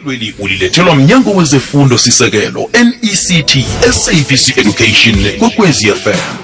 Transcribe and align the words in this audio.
lweli 0.00 0.34
ulilethelwa 0.38 0.94
mnyango 0.96 1.30
wezefundo 1.30 1.98
sisekelo 1.98 2.70
nect 2.72 3.58
savc 3.90 4.58
education 4.58 5.38
kwekwezi 5.38 5.88
fm 5.88 6.43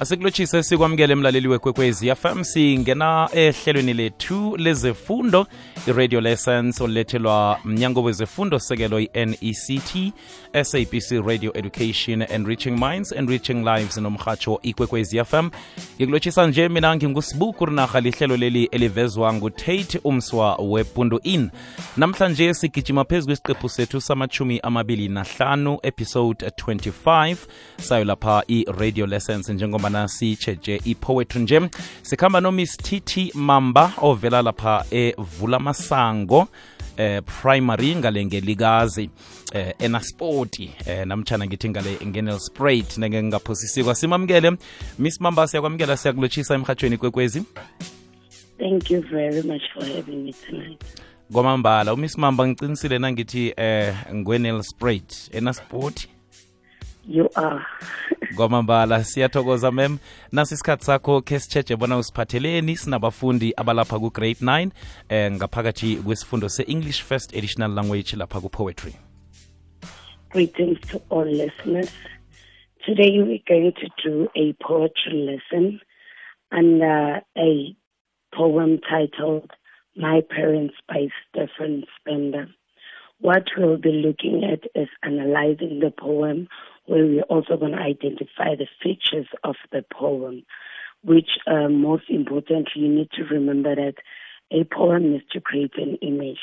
asikulotshise 0.00 0.62
sikwamukele 0.62 1.12
emlaleli 1.12 1.48
wekwekwezi 1.48 2.14
fm 2.14 2.44
singena 2.44 3.28
ehlelweni 3.32 3.94
lethu 3.94 4.56
lezefundo 4.56 5.46
i-radio 5.88 6.20
lessons 6.20 6.80
olulethelwa 6.80 7.58
mnyango 7.64 8.02
wezefundo 8.02 8.58
sekelo 8.58 9.00
i-nect 9.00 10.12
sabc 10.62 11.10
radio 11.26 11.52
education 11.58 12.22
and 12.22 12.46
reaching 12.46 12.70
minds 12.70 13.12
and 13.12 13.28
reaching 13.30 13.54
lives 13.64 13.96
nomhatsho 13.96 14.58
ikwekwezi 14.62 15.24
fm 15.24 15.50
ngikulotshisa 15.96 16.46
nje 16.46 16.68
mina 16.68 16.96
ngingusibuku 16.96 17.66
rinarha 17.66 18.00
lihlelo 18.00 18.36
leli 18.36 18.64
elivezwa 18.64 19.32
ngutate 19.34 20.00
umswa 20.04 20.56
wepundu 20.56 21.20
in 21.22 21.50
namhlanje 21.96 22.54
sigijima 22.54 23.04
phezu 23.04 23.26
kwesiqephu 23.26 23.68
sethu 23.68 24.00
samachumi 24.00 24.60
amabili 24.62 25.08
nahlanu 25.08 25.78
episode 25.82 26.46
25 26.46 27.36
sayo 27.80 28.04
lapha 28.04 28.42
i-radio 28.48 29.06
lessons 29.06 29.48
njengoba 29.48 29.85
sitsheje 30.08 30.80
ipoetry 30.84 31.42
nje. 31.42 31.60
Sikhamba 32.02 32.40
nomiss 32.40 32.76
titi 32.76 33.32
mamba 33.34 33.92
ovela 34.02 34.42
lapha 34.42 34.84
evula 34.90 35.58
masango 35.58 36.48
eh 36.96 37.22
primary 37.42 37.94
ngale 37.96 38.26
ngelikazi 38.26 39.10
eh 39.52 39.74
enaspoti 39.78 40.70
eh 40.86 41.06
namtshana 41.06 41.46
ngithi 41.46 41.68
ngale 41.68 41.90
ngenel 41.90 42.08
ngenelsprat 42.08 42.98
nenge 42.98 43.22
ngingaphosisikwa 43.22 43.94
simamukele. 43.94 44.56
Miss 44.98 45.20
mamba 45.20 45.46
siyakwamukela 45.46 45.96
siyakulotshisa 45.96 46.54
emhatshweni 46.54 46.96
kwekwezi. 46.96 47.42
Thank 48.58 48.90
you 48.90 49.02
very 49.02 49.42
much 49.42 49.62
for 49.74 49.84
having 49.84 50.24
me 50.24 50.32
tonight. 50.32 50.84
kwamambala. 51.32 51.94
Umiss 51.94 52.18
mamba 52.18 52.48
ngicinisile 52.48 52.98
nangithi 52.98 53.52
eh 53.56 53.94
ngwenel 54.14 54.62
sprait 54.62 55.30
enaspoti 55.32 56.08
You 57.08 57.28
are. 57.36 57.66
kwamambala 58.36 59.04
siyathokoza 59.04 59.72
mem 59.72 59.98
nasi 60.32 60.54
isikhathi 60.54 60.84
sakho 60.84 61.20
khe 61.20 61.38
sitsheje 61.38 61.76
bona 61.76 61.98
usiphatheleni 61.98 62.76
sinabafundi 62.76 63.52
abalapha 63.56 63.98
ku-grade 63.98 64.40
9 64.40 64.70
eh 65.08 65.32
ngaphakathi 65.32 65.96
kwesifundo 65.96 66.48
se-english 66.48 67.02
first 67.02 67.36
additional 67.36 67.70
language 67.70 68.16
lapha 68.16 68.40
ku-poetry 68.40 68.94
Greetings 70.30 70.80
to 70.90 71.00
all 71.08 71.24
listeners. 71.24 71.92
Today 72.84 73.18
we're 73.18 73.46
going 73.48 73.72
to 73.72 73.88
do 74.04 74.28
a 74.36 74.52
poetry 74.62 75.14
lesson 75.30 75.80
under 76.52 77.22
a 77.38 77.76
poem 78.34 78.80
titled 78.90 79.50
My 79.96 80.20
Parents 80.28 80.74
by 80.88 81.08
Stephen 81.28 81.84
Spender. 81.98 82.48
What 83.20 83.44
we'll 83.56 83.78
be 83.78 83.92
looking 83.92 84.44
at 84.44 84.60
is 84.80 84.88
analyzing 85.02 85.80
the 85.80 85.90
poem, 85.90 86.48
where 86.86 87.04
we're 87.04 87.22
also 87.22 87.56
going 87.56 87.72
to 87.72 87.78
identify 87.78 88.54
the 88.54 88.66
features 88.82 89.26
of 89.44 89.56
the 89.72 89.84
poem, 89.92 90.44
which 91.02 91.30
uh, 91.46 91.68
most 91.68 92.04
importantly, 92.08 92.82
you 92.82 92.88
need 92.88 93.10
to 93.12 93.24
remember 93.24 93.74
that 93.74 93.94
a 94.52 94.64
poem 94.64 95.14
is 95.14 95.22
to 95.32 95.40
create 95.40 95.76
an 95.76 95.96
image. 96.02 96.38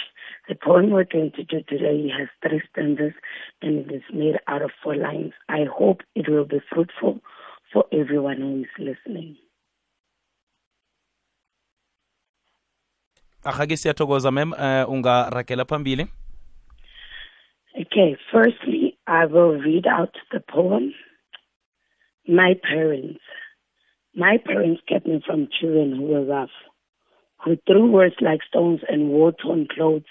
The 0.49 0.55
poem 0.55 0.89
we're 0.89 1.05
going 1.05 1.31
to 1.36 1.44
do 1.44 1.61
today 1.67 2.09
has 2.17 2.27
three 2.41 2.61
stanzas 2.71 3.14
and 3.61 3.89
it 3.89 3.95
is 3.95 4.03
made 4.14 4.36
out 4.47 4.61
of 4.61 4.71
four 4.83 4.95
lines. 4.95 5.31
I 5.47 5.66
hope 5.71 6.02
it 6.16 6.30
will 6.30 6.45
be 6.45 6.59
fruitful 6.73 7.19
for 7.71 7.86
everyone 7.91 8.38
who 8.38 8.59
is 8.61 8.95
listening. 9.05 9.38
ahake 13.45 13.77
siyathokoza 13.77 14.31
mem 14.31 14.53
uh, 14.53 15.66
phambili 15.67 16.08
Okay, 17.75 18.16
firstly, 18.31 18.83
I 19.08 19.26
will 19.26 19.56
read 19.58 19.86
out 19.86 20.16
the 20.32 20.40
poem. 20.40 20.94
My 22.27 22.54
parents. 22.64 23.20
My 24.16 24.38
parents 24.45 24.82
kept 24.88 25.05
me 25.05 25.22
from 25.26 25.50
children 25.60 25.95
who 25.95 26.04
were 26.04 26.23
rough, 26.23 26.55
who 27.44 27.58
threw 27.67 27.92
words 27.92 28.16
like 28.22 28.39
stones 28.48 28.80
and 28.88 29.10
wore 29.10 29.33
torn 29.33 29.67
clothes. 29.70 30.04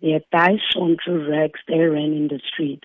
Their 0.00 0.20
thighs 0.30 0.60
shone 0.72 0.98
through 1.02 1.28
rags 1.28 1.58
they 1.66 1.80
ran 1.80 2.12
in 2.12 2.28
the 2.28 2.40
street, 2.52 2.84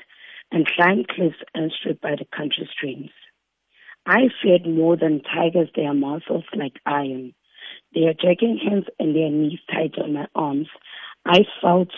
and 0.52 0.66
climbed 0.66 1.10
cliffs 1.10 1.44
and 1.54 1.72
stripped 1.72 2.02
by 2.02 2.16
the 2.18 2.26
country 2.36 2.68
streams. 2.76 3.12
I 4.08 4.30
feared 4.42 4.66
more 4.66 4.98
than 4.98 5.22
tigers 5.22 5.70
their 5.76 5.94
muscles 5.94 6.46
like 6.56 6.80
iron, 6.88 7.36
their 7.94 8.14
dragging 8.16 8.58
hands 8.58 8.86
and 8.98 9.16
their 9.16 9.30
knees 9.30 9.60
tight 9.72 10.00
on 10.02 10.14
my 10.14 10.28
arms. 10.34 10.68
I 11.26 11.46
felt 11.62 11.92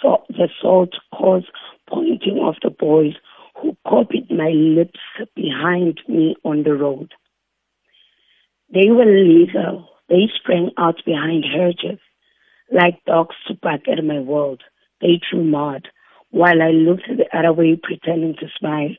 so, 0.00 0.24
the 0.28 0.48
salt 0.60 0.94
cause 1.14 1.44
pointing 1.88 2.40
of 2.42 2.54
the 2.62 2.70
boys 2.70 3.14
who 3.60 3.76
copied 3.86 4.30
my 4.30 4.50
lips 4.50 5.00
behind 5.34 6.00
me 6.08 6.36
on 6.44 6.62
the 6.62 6.74
road. 6.74 7.12
They 8.72 8.88
were 8.90 9.04
legal. 9.04 9.88
They 10.08 10.28
sprang 10.36 10.70
out 10.78 11.02
behind 11.04 11.44
hedges 11.44 12.00
like 12.72 13.04
dogs 13.06 13.36
to 13.46 13.54
bark 13.54 13.82
at 13.88 14.02
my 14.04 14.18
world. 14.20 14.62
They 15.00 15.20
threw 15.28 15.44
mud. 15.44 15.88
While 16.30 16.62
I 16.62 16.70
looked 16.70 17.08
the 17.08 17.26
other 17.36 17.52
way, 17.52 17.78
pretending 17.80 18.34
to 18.36 18.46
smile, 18.58 18.90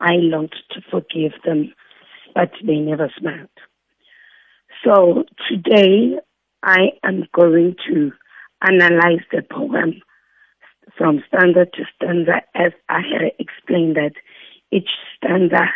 I 0.00 0.14
longed 0.16 0.54
to 0.72 0.80
forgive 0.90 1.32
them, 1.44 1.72
but 2.34 2.50
they 2.64 2.76
never 2.76 3.10
smiled. 3.18 3.48
So 4.84 5.24
today, 5.48 6.18
I 6.62 6.90
am 7.02 7.24
going 7.32 7.76
to 7.88 8.12
analyze 8.60 9.24
the 9.32 9.42
poem 9.50 10.02
from 10.96 11.22
stanza 11.28 11.66
to 11.74 11.84
stanza 11.94 12.42
as 12.54 12.72
I 12.88 13.00
had 13.00 13.32
explained 13.38 13.96
that 13.96 14.12
each 14.70 14.90
stanza, 15.16 15.70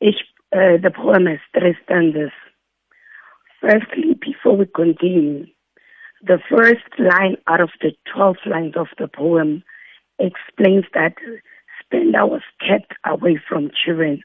each, 0.00 0.22
uh, 0.52 0.78
the 0.82 0.92
poem 0.94 1.26
has 1.26 1.38
three 1.52 1.76
stanzas. 1.84 2.32
Firstly, 3.60 4.18
before 4.20 4.56
we 4.56 4.66
continue, 4.66 5.46
the 6.22 6.38
first 6.48 6.86
line 6.98 7.36
out 7.46 7.60
of 7.60 7.70
the 7.80 7.92
12 8.14 8.36
lines 8.46 8.74
of 8.76 8.88
the 8.98 9.08
poem 9.08 9.62
explains 10.18 10.84
that 10.94 11.14
Spender 11.82 12.26
was 12.26 12.42
kept 12.66 12.94
away 13.06 13.40
from 13.48 13.70
children 13.84 14.22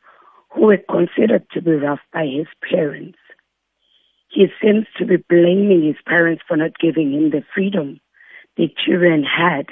who 0.52 0.68
were 0.68 0.78
considered 0.90 1.46
to 1.52 1.62
be 1.62 1.72
rough 1.72 2.00
by 2.14 2.26
his 2.26 2.48
parents. 2.70 3.18
He 4.30 4.48
seems 4.62 4.86
to 4.98 5.06
be 5.06 5.18
blaming 5.18 5.84
his 5.84 6.02
parents 6.06 6.44
for 6.48 6.58
not 6.58 6.80
giving 6.80 7.14
him 7.14 7.30
the 7.30 7.44
freedom 7.54 8.00
the 8.58 8.74
children 8.86 9.24
had, 9.24 9.68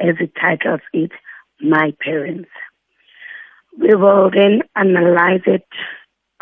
as 0.00 0.16
it 0.20 0.32
titles 0.40 0.80
it, 0.92 1.12
My 1.60 1.94
Parents. 2.00 2.50
We 3.78 3.94
will 3.94 4.30
then 4.30 4.62
analyze 4.74 5.42
it, 5.46 5.66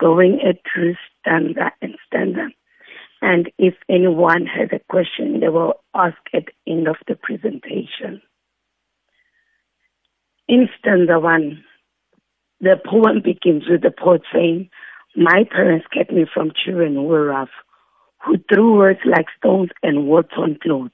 going 0.01 0.41
it 0.43 0.61
through 0.73 0.95
stanza 1.21 1.73
and 1.83 1.97
stanza. 2.07 2.49
And 3.23 3.51
if 3.59 3.75
anyone 3.89 4.47
has 4.47 4.69
a 4.73 4.81
question, 4.91 5.41
they 5.41 5.49
will 5.49 5.75
ask 5.95 6.17
at 6.35 6.45
the 6.47 6.73
end 6.73 6.89
of 6.89 6.97
the 7.09 7.17
presentation. 7.17 8.23
In 10.49 10.69
stanza 10.79 11.19
one, 11.19 11.65
the 12.61 12.77
poem 12.85 13.21
begins 13.23 13.65
with 13.69 13.83
the 13.83 13.91
poet 13.91 14.23
saying, 14.33 14.71
My 15.17 15.45
parents 15.51 15.87
kept 15.93 16.13
me 16.13 16.27
from 16.33 16.53
children 16.65 16.95
who 16.95 17.03
were 17.03 17.27
rough, 17.27 17.51
who 18.25 18.37
threw 18.53 18.77
words 18.77 19.01
like 19.05 19.27
stones 19.39 19.71
and 19.83 20.07
wore 20.07 20.23
torn 20.23 20.59
clothes. 20.63 20.91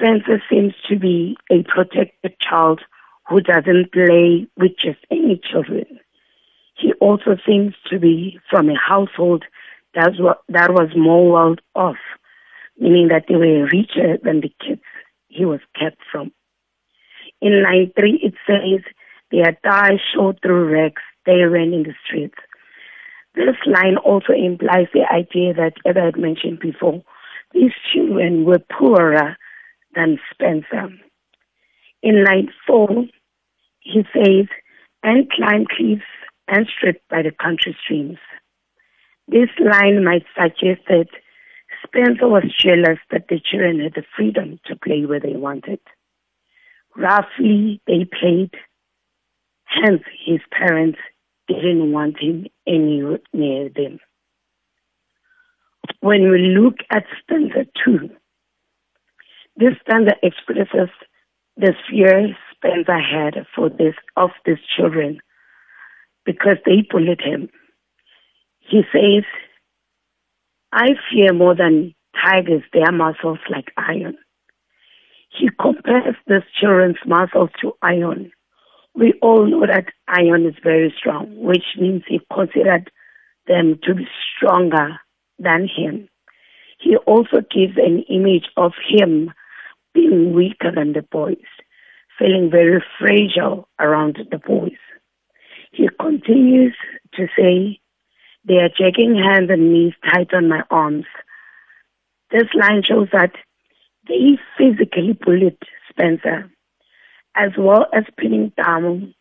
Spencer 0.00 0.42
seems 0.50 0.72
to 0.88 0.98
be 0.98 1.36
a 1.50 1.62
protected 1.62 2.32
child 2.40 2.80
who 3.28 3.40
doesn't 3.40 3.92
play 3.92 4.46
with 4.56 4.72
just 4.82 4.98
any 5.10 5.38
children. 5.50 6.00
He 6.74 6.94
also 7.00 7.36
seems 7.46 7.74
to 7.90 7.98
be 7.98 8.40
from 8.48 8.70
a 8.70 8.78
household 8.78 9.44
that 9.94 10.12
was, 10.18 10.88
more 10.96 11.30
well 11.30 11.56
off, 11.74 11.98
meaning 12.78 13.08
that 13.08 13.24
they 13.28 13.34
were 13.34 13.66
richer 13.66 14.16
than 14.22 14.40
the 14.40 14.52
kids 14.66 14.80
he 15.28 15.44
was 15.44 15.60
kept 15.78 15.98
from. 16.10 16.32
In 17.42 17.62
line 17.62 17.92
three, 17.98 18.20
it 18.22 18.34
says, 18.46 18.82
their 19.30 19.58
thighs 19.62 20.00
showed 20.14 20.38
through 20.40 20.72
rags 20.72 21.02
they 21.26 21.42
ran 21.42 21.74
in 21.74 21.82
the 21.82 21.94
streets. 22.06 22.38
This 23.34 23.56
line 23.66 23.96
also 23.98 24.32
implies 24.32 24.86
the 24.94 25.04
idea 25.12 25.52
that, 25.54 25.74
I 25.84 26.04
had 26.04 26.16
mentioned 26.16 26.58
before, 26.60 27.02
these 27.52 27.72
children 27.92 28.44
were 28.44 28.60
poorer 28.60 29.36
than 29.94 30.18
Spencer. 30.32 30.88
In 32.02 32.24
line 32.24 32.48
four, 32.66 33.04
he 33.80 34.02
says, 34.14 34.46
and 35.02 35.30
climbed 35.30 35.68
cliffs 35.68 36.02
and 36.48 36.66
stripped 36.66 37.08
by 37.08 37.22
the 37.22 37.30
country 37.30 37.76
streams. 37.82 38.18
This 39.28 39.48
line 39.58 40.04
might 40.04 40.24
suggest 40.34 40.82
that 40.88 41.08
Spencer 41.86 42.28
was 42.28 42.44
jealous 42.58 42.98
that 43.10 43.28
the 43.28 43.40
children 43.40 43.80
had 43.80 43.94
the 43.94 44.04
freedom 44.16 44.58
to 44.66 44.76
play 44.76 45.06
where 45.06 45.20
they 45.20 45.36
wanted. 45.36 45.80
Roughly, 46.96 47.80
they 47.86 48.04
played, 48.04 48.52
hence 49.64 50.02
his 50.26 50.40
parents 50.50 50.98
didn't 51.48 51.92
want 51.92 52.18
him 52.18 52.46
anywhere 52.66 53.20
near 53.32 53.68
them. 53.68 53.98
When 56.00 56.30
we 56.30 56.56
look 56.58 56.76
at 56.90 57.04
stanza 57.22 57.66
two, 57.84 58.10
This 59.60 59.74
stanza 59.82 60.12
expresses 60.22 60.88
the 61.58 61.74
fear 61.86 62.34
Spencer 62.54 62.98
had 62.98 63.44
for 63.54 63.68
this 63.68 63.94
of 64.16 64.30
these 64.46 64.56
children 64.74 65.20
because 66.24 66.56
they 66.64 66.86
bullied 66.90 67.20
him. 67.20 67.50
He 68.60 68.80
says, 68.90 69.24
I 70.72 70.94
fear 71.12 71.34
more 71.34 71.54
than 71.54 71.94
tigers 72.24 72.62
their 72.72 72.90
muscles 72.90 73.38
like 73.50 73.70
iron. 73.76 74.16
He 75.28 75.50
compares 75.60 76.16
these 76.26 76.48
children's 76.58 77.04
muscles 77.04 77.50
to 77.60 77.74
iron. 77.82 78.32
We 78.94 79.12
all 79.20 79.44
know 79.44 79.66
that 79.66 79.92
iron 80.08 80.46
is 80.46 80.54
very 80.62 80.94
strong, 80.96 81.36
which 81.36 81.76
means 81.78 82.04
he 82.08 82.20
considered 82.32 82.90
them 83.46 83.78
to 83.82 83.94
be 83.94 84.08
stronger 84.34 85.00
than 85.38 85.68
him. 85.68 86.08
He 86.78 86.96
also 86.96 87.42
gives 87.54 87.76
an 87.76 88.04
image 88.08 88.48
of 88.56 88.72
him 88.88 89.34
being 89.94 90.32
weaker 90.32 90.72
than 90.74 90.92
the 90.92 91.02
boys, 91.02 91.36
feeling 92.18 92.50
very 92.50 92.82
fragile 92.98 93.68
around 93.78 94.18
the 94.30 94.38
boys. 94.38 94.78
He 95.72 95.88
continues 96.00 96.74
to 97.14 97.26
say, 97.36 97.80
They 98.44 98.54
are 98.56 98.70
shaking 98.76 99.16
hands 99.16 99.50
and 99.50 99.72
knees 99.72 99.94
tight 100.04 100.32
on 100.34 100.48
my 100.48 100.62
arms. 100.70 101.06
This 102.30 102.48
line 102.54 102.82
shows 102.86 103.08
that 103.12 103.32
they 104.08 104.38
physically 104.56 105.12
bullied 105.12 105.58
Spencer, 105.88 106.50
as 107.34 107.50
well 107.58 107.86
as 107.92 108.04
pinning 108.16 108.52
down 108.56 109.14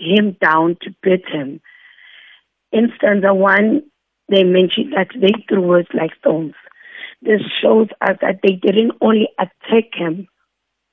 him 0.00 0.36
down 0.40 0.76
to 0.82 0.94
beat 1.02 1.28
him. 1.28 1.60
In 2.72 2.92
stanza 2.96 3.34
one, 3.34 3.82
they 4.28 4.44
mention 4.44 4.90
that 4.90 5.08
they 5.14 5.32
threw 5.48 5.60
words 5.60 5.88
like 5.92 6.12
stones. 6.18 6.54
This 7.22 7.40
shows 7.62 7.88
us 8.00 8.16
that 8.22 8.40
they 8.42 8.54
didn't 8.54 8.92
only 9.00 9.28
attack 9.38 9.92
him 9.94 10.26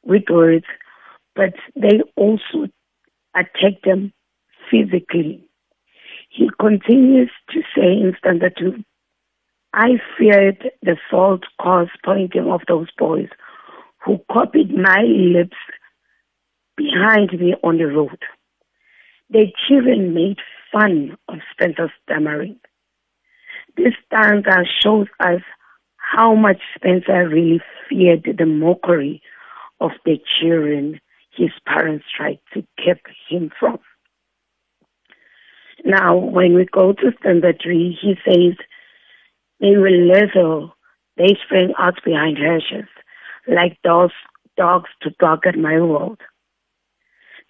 with 0.03 0.23
words, 0.29 0.65
but 1.35 1.53
they 1.75 2.01
also 2.15 2.67
attacked 3.35 3.85
him 3.85 4.13
physically. 4.69 5.47
He 6.29 6.49
continues 6.59 7.31
to 7.51 7.61
say 7.75 7.93
in 7.93 8.13
stanza 8.17 8.49
two, 8.57 8.83
I 9.73 9.99
feared 10.17 10.71
the 10.81 10.97
false 11.09 11.41
cause 11.61 11.89
pointing 12.03 12.49
of 12.51 12.61
those 12.67 12.87
boys 12.97 13.29
who 14.05 14.19
copied 14.31 14.71
my 14.75 15.01
lips 15.01 15.57
behind 16.75 17.31
me 17.39 17.55
on 17.63 17.77
the 17.77 17.87
road. 17.87 18.19
The 19.29 19.47
children 19.67 20.13
made 20.13 20.37
fun 20.71 21.17
of 21.27 21.39
Spencer's 21.51 21.91
stammering. 22.03 22.59
This 23.75 23.93
stanza 24.05 24.63
shows 24.81 25.07
us 25.19 25.41
how 26.09 26.33
much 26.35 26.61
Spencer 26.75 27.27
really 27.27 27.61
feared 27.89 28.23
the 28.37 28.45
mockery 28.45 29.21
of 29.79 29.91
the 30.05 30.17
children 30.39 30.99
his 31.35 31.51
parents 31.65 32.05
tried 32.15 32.39
to 32.53 32.63
keep 32.77 32.97
him 33.29 33.51
from. 33.59 33.79
Now, 35.85 36.15
when 36.17 36.55
we 36.55 36.65
go 36.65 36.93
to 36.93 37.11
stanza 37.19 37.53
three, 37.61 37.97
he 38.01 38.15
says, 38.25 38.55
They 39.59 39.77
were 39.77 39.91
little, 39.91 40.75
they 41.17 41.37
sprang 41.45 41.73
out 41.77 42.03
behind 42.03 42.37
hedges, 42.37 42.89
like 43.47 43.77
dogs, 43.83 44.13
dogs 44.55 44.89
to 45.01 45.11
bark 45.19 45.45
at 45.45 45.57
my 45.57 45.79
world. 45.79 46.19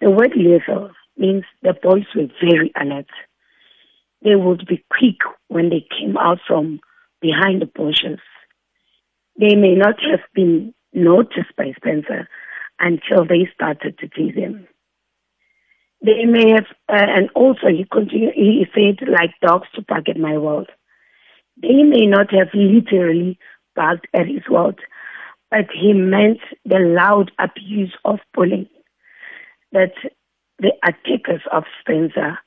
The 0.00 0.10
word 0.10 0.32
little 0.36 0.90
means 1.16 1.44
the 1.62 1.74
boys 1.80 2.06
were 2.14 2.28
very 2.40 2.72
alert. 2.78 3.08
They 4.22 4.36
would 4.36 4.66
be 4.66 4.84
quick 4.90 5.18
when 5.46 5.70
they 5.70 5.86
came 5.98 6.16
out 6.16 6.38
from 6.46 6.80
behind 7.20 7.62
the 7.62 7.66
bushes. 7.66 8.20
They 9.38 9.54
may 9.54 9.74
not 9.74 9.96
have 10.10 10.20
been 10.34 10.74
noticed 10.92 11.54
by 11.56 11.72
Spencer 11.76 12.28
until 12.80 13.24
they 13.24 13.48
started 13.54 13.98
to 13.98 14.08
tease 14.08 14.34
him. 14.34 14.66
They 16.04 16.24
may 16.24 16.50
have, 16.50 16.66
uh, 16.88 17.06
and 17.16 17.28
also 17.34 17.68
he 17.68 17.86
continued, 17.90 18.34
he 18.34 18.66
said, 18.74 19.08
like 19.08 19.30
dogs 19.42 19.68
to 19.74 19.82
bark 19.82 20.08
at 20.08 20.16
my 20.16 20.38
world. 20.38 20.68
They 21.60 21.82
may 21.82 22.06
not 22.06 22.32
have 22.32 22.48
literally 22.54 23.38
barked 23.74 24.06
at 24.14 24.26
his 24.26 24.42
world, 24.48 24.78
but 25.50 25.66
he 25.72 25.92
meant 25.92 26.38
the 26.64 26.78
loud 26.78 27.32
abuse 27.38 27.94
of 28.04 28.18
bullying 28.34 28.68
that 29.72 29.92
the 30.58 30.72
attackers 30.84 31.42
of 31.52 31.64
Spencer 31.80 32.38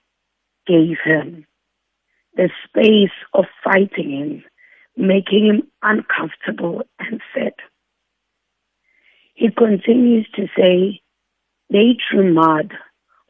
gave 0.65 0.97
him. 1.03 1.45
The 2.35 2.49
space 2.65 3.15
of 3.33 3.45
fighting 3.63 4.11
him, 4.11 4.43
making 5.01 5.45
him 5.47 5.67
uncomfortable 5.81 6.83
and 6.99 7.21
sad. 7.33 7.53
He 9.33 9.49
continues 9.49 10.27
to 10.35 10.47
say, 10.55 11.01
they 11.71 11.97
threw 12.09 12.33
mud 12.33 12.73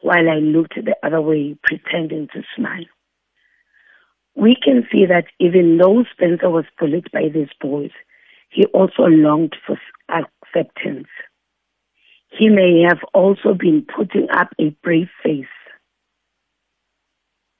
while 0.00 0.28
I 0.28 0.36
looked 0.36 0.74
the 0.74 0.96
other 1.02 1.20
way, 1.20 1.56
pretending 1.62 2.28
to 2.34 2.42
smile. 2.54 2.84
We 4.34 4.56
can 4.56 4.86
see 4.92 5.06
that 5.06 5.26
even 5.38 5.78
though 5.78 6.04
Spencer 6.12 6.50
was 6.50 6.64
bullied 6.78 7.10
by 7.12 7.28
these 7.32 7.52
boys, 7.60 7.92
he 8.50 8.66
also 8.66 9.04
longed 9.04 9.56
for 9.66 9.78
acceptance. 10.08 11.08
He 12.28 12.48
may 12.48 12.82
have 12.86 13.00
also 13.14 13.54
been 13.54 13.86
putting 13.96 14.28
up 14.30 14.48
a 14.58 14.70
brave 14.82 15.08
face. 15.22 15.46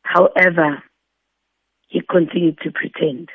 However, 0.03 0.82
he 1.88 2.03
continued 2.03 2.59
to 2.62 2.70
pretend. 2.73 3.31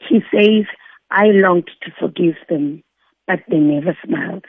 He 0.00 0.20
says, 0.32 0.64
I 1.10 1.26
longed 1.26 1.70
to 1.82 1.90
forgive 1.98 2.36
them, 2.48 2.82
but 3.26 3.40
they 3.48 3.58
never 3.58 3.96
smiled. 4.04 4.44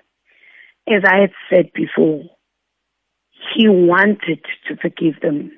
As 0.88 1.04
I 1.06 1.22
had 1.22 1.32
said 1.50 1.72
before, 1.74 2.24
he 3.56 3.68
wanted 3.68 4.44
to 4.68 4.76
forgive 4.78 5.20
them, 5.22 5.52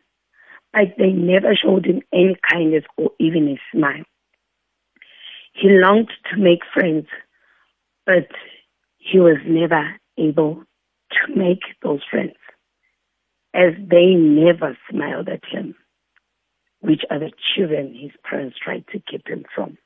but 0.74 0.96
they 0.98 1.12
never 1.12 1.56
showed 1.56 1.86
him 1.86 2.02
any 2.14 2.38
kindness 2.50 2.84
or 2.98 3.12
even 3.20 3.48
a 3.48 3.60
smile. 3.76 4.04
He 5.54 5.70
longed 5.70 6.12
to 6.32 6.38
make 6.38 6.62
friends, 6.74 7.08
but 8.06 8.28
he 8.98 9.20
was 9.20 9.38
never 9.46 9.96
able 10.18 10.64
to 11.12 11.36
make 11.36 11.62
those 11.84 12.02
friends, 12.10 12.38
as 13.54 13.74
they 13.78 14.14
never 14.16 14.78
smiled 14.90 15.28
at 15.28 15.44
him, 15.46 15.76
which 16.82 17.02
are 17.10 17.20
the 17.20 17.32
children 17.56 17.94
his 17.94 18.12
parents 18.30 18.58
tried 18.64 18.84
to 18.92 19.00
keep 19.00 19.28
him 19.28 19.44
from. 19.56 19.78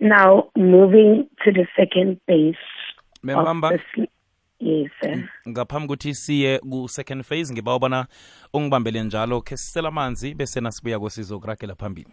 Now, 0.00 0.50
moving 0.56 1.28
to 1.44 1.52
the 1.52 1.66
second 1.76 2.20
base 2.26 2.56
Membamba. 3.24 3.74
of 3.74 3.80
the 3.96 4.06
Yes, 4.60 4.90
sir. 5.00 5.28
ngaphambi 5.48 5.84
ukuthi 5.86 6.14
siye 6.14 6.58
ku-second 6.58 7.22
phase 7.22 7.52
ngiba 7.52 7.74
ubona 7.76 8.06
ungibambele 8.52 9.02
njalo 9.02 9.40
khe 9.40 9.56
sisela 9.56 9.88
amanzi 9.88 10.34
bese 10.34 10.60
nasibuya 10.60 10.98
kwesizokuragela 10.98 11.74
phambili 11.74 12.08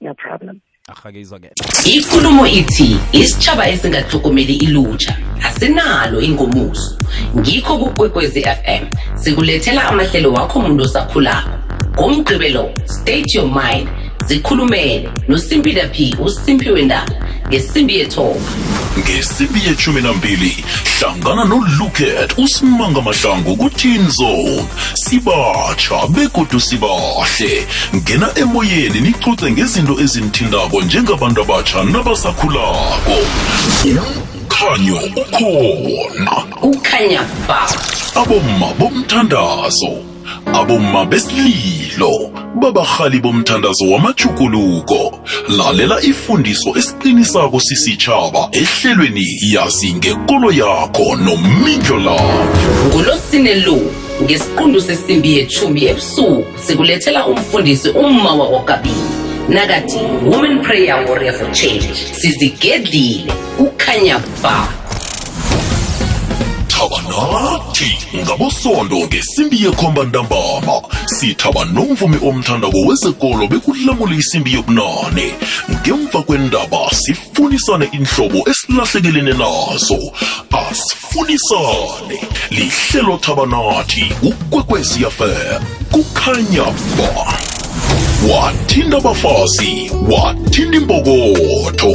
No 0.00 0.14
problem. 0.14 0.60
ahake 0.88 1.20
izwakele 1.20 1.52
ikulumo 1.96 2.46
ithi 2.46 2.96
isitshaba 3.12 3.68
esingatlhogomeli 3.68 4.54
ilutsha 4.56 5.16
asinalo 5.46 6.20
ingomuso 6.20 6.98
ngikho 7.38 7.78
kukwekwezi 7.78 8.42
fm 8.42 8.86
sikulethela 9.14 9.84
amahlelo 9.88 10.32
wakho 10.32 10.60
muntu 10.60 10.84
osakhulako 10.84 11.50
ngomgqibelo 11.94 12.70
state 12.86 13.34
your 13.34 13.46
mind. 13.46 13.88
Zikhulumele. 14.26 15.08
Nosimpila 15.28 15.86
p 15.88 16.14
usimpiwe 16.18 16.82
ndaba 16.82 17.12
ngesimbi 17.48 17.98
yethoba 17.98 18.40
ngesimbi 18.98 19.60
yeshumi 19.66 20.00
nambili 20.00 20.64
hlangana 20.98 21.44
noluket 21.44 22.38
usimanga 22.38 23.00
mahlangu 23.00 23.56
ku-teen 23.56 24.10
zone. 24.10 24.64
Sibatsha 24.94 26.06
begodu 26.08 26.60
sibahle. 26.60 27.66
Ngena 27.94 28.30
emoyeni 28.36 29.00
nicuce 29.00 29.50
ngezinto 29.50 30.00
ezinithindako 30.00 30.82
njengabantu 30.82 31.40
abatsha 31.42 31.84
nabasakhulako. 31.84 33.16
Umkhanyo 33.84 34.96
ukhona. 35.16 36.30
Kukhanya 36.60 37.22
ba. 37.48 37.66
Abomma 38.14 38.72
bomthandazo. 38.78 40.13
Abomma 40.54 41.04
besililo. 41.04 42.30
Babahali 42.54 43.20
bomthandazo 43.20 43.90
wamajuguluko 43.90 45.20
lalela 45.48 46.00
ifundiso 46.02 46.76
esiqinisako 46.78 47.60
sisitshaba 47.60 48.48
ehlelweni 48.52 49.26
yazi 49.52 49.94
ngekolo 49.94 50.52
yakho 50.52 51.16
nomindlo 51.16 51.98
lavo 51.98 52.46
ngolosine 52.88 53.54
lo 53.54 53.78
ngesiqundu 54.22 54.80
sesimbi 54.80 55.36
yethumi 55.36 55.84
ebusuku 55.84 56.44
sikulethela 56.66 57.26
umfundisi 57.26 57.88
umma 57.88 58.32
wakokabili 58.34 59.24
nakathi 59.48 59.98
woman 60.30 60.62
prayer 60.62 61.04
warrior 61.08 61.34
for 61.34 61.52
change 61.52 61.94
sizigedlile 62.12 63.32
kukhanya 63.56 64.18
ba 64.42 64.68
sithaba 66.84 67.02
nathi 67.02 67.96
ngabosondo 68.16 68.96
ngesimbi 68.96 69.64
yekhomba 69.64 70.04
ntambama 70.04 70.82
sithaba 71.06 71.64
nomvumi 71.64 72.18
omthandako 72.22 72.78
wezekolo 72.86 73.48
bekulamula 73.48 74.14
isimbi 74.16 74.52
yobunane. 74.52 75.34
Ngemva 75.70 76.22
kwendaba 76.22 76.90
sifunisane 76.90 77.88
inhlobo 77.92 78.50
esilahlekelene 78.50 79.32
nazo. 79.32 79.98
Asifunisane. 80.52 82.18
Lihlelo 82.50 83.18
thaba 83.18 83.46
nathi 83.46 84.12
ukwekweziyafem 84.22 85.62
kukhanya 85.92 86.64
ba. 86.96 87.43
Wathinta 88.30 88.96
abafazi 88.96 89.90
wathinta 90.10 90.76
imbokotho. 90.76 91.94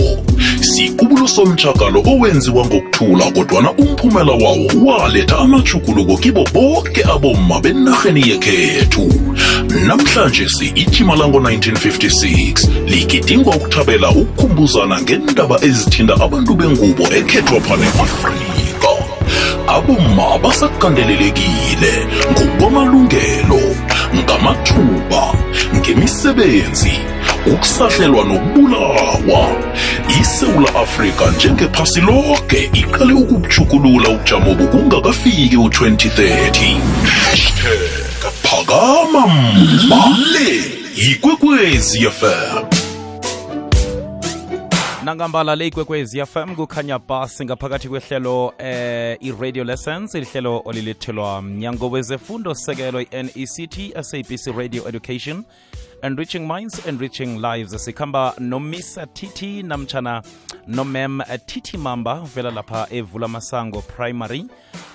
Sikubulo 0.62 1.28
somtshakalo 1.28 2.04
owenziwa 2.06 2.66
ngokuthula 2.66 3.32
kodwana 3.32 3.72
umphumela 3.72 4.32
wawo 4.32 4.68
waletha 4.86 5.38
amajuguluko 5.38 6.18
kibo 6.18 6.44
bonke 6.54 7.04
abomma 7.04 7.60
benarheni 7.62 8.30
yekhethu. 8.30 9.14
Namhlanje 9.88 10.50
si-ijima 10.50 11.16
lango-1956 11.16 12.70
ligidingwa 12.88 13.56
ukuthabela 13.56 14.10
ukukhumbuzana 14.10 15.02
ngendaba 15.02 15.60
ezithinta 15.62 16.14
abantu 16.14 16.54
bengubo 16.56 17.04
ekhethwapha 17.04 17.76
ne-afrika 17.78 18.90
abomma 19.68 20.38
basakandelelekile 20.44 21.94
ngokwamalungelo. 22.32 23.69
Ngamathuba 24.16 25.34
ngemisebenzi 25.76 26.92
ukusahlelwa 27.46 28.26
nokubulawa. 28.26 29.56
Isewula 30.22 30.76
afrika 30.76 31.26
njengephasi 31.32 32.02
lonke 32.02 32.70
iqale 32.74 33.14
ukubujukulula 33.14 34.10
ubujamo 34.10 34.56
bokungakafiki 34.56 35.58
u-2030 35.58 36.78
hashtag 37.30 38.32
phakama 38.44 39.28
mbale 39.86 40.64
yikwekwezi 40.96 42.00
fm 42.10 42.89
nangambala 45.10 45.56
le 45.56 45.68
ikwekwezi 45.68 46.26
fm 46.26 46.56
kukhanya 46.56 47.00
basi 47.00 47.46
ngaphakathi 47.46 47.90
kwehlelo 47.90 48.54
eh 48.58 49.18
i-radio 49.22 49.64
lessons 49.64 50.16
ihlelo 50.16 50.62
olilethelwa 50.66 51.42
mnyango 51.42 51.90
wezefundo 51.90 52.56
sekelo 52.56 53.02
i-nect 53.02 54.02
sabc 54.02 54.58
radio 54.58 54.88
education 54.88 55.44
enriching 56.04 56.48
minds 56.48 56.86
enriching 56.86 57.42
lives. 57.42 57.74
Sikhamba 57.74 58.34
nomisa 58.40 59.06
titi 59.14 59.64
namtshana 59.64 60.24
nomem 60.68 61.22
titi 61.46 61.78
mamba 61.78 62.22
vela 62.26 62.52
lapha 62.52 62.88
evula 62.90 63.28
masango 63.28 63.82
primary. 63.88 64.46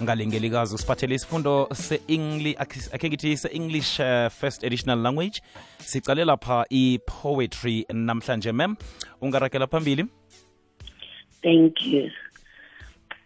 Ngalingelikazi 0.02 0.74
usiphathele 0.74 1.14
isifundo 1.14 1.68
se-english 1.74 2.56
akhe 2.58 3.08
ngithi 3.08 3.36
se-english 3.36 4.00
uh, 4.00 4.28
first 4.28 4.64
additional 4.64 4.98
language. 4.98 5.40
Sicale 5.78 6.24
lapha 6.24 6.64
i-poetry 6.70 7.86
namhlanje 7.92 8.52
mem 8.52 8.76
ungarakela 9.22 9.66
phambili. 9.66 10.08
Thank 11.42 11.86
you. 11.86 12.10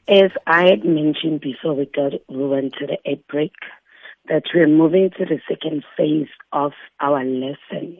As 0.08 0.30
I 0.47 0.68
had 0.70 0.85
mentioned 0.85 1.40
before 1.40 1.75
we 1.75 1.85
got 1.85 2.14
we 2.28 2.47
went 2.47 2.75
to 2.78 2.87
the 2.87 3.18
break, 3.28 3.52
that 4.28 4.44
we're 4.54 4.68
moving 4.68 5.11
to 5.18 5.25
the 5.25 5.40
second 5.49 5.85
phase 5.97 6.28
of 6.52 6.73
our 7.00 7.25
lesson. 7.25 7.97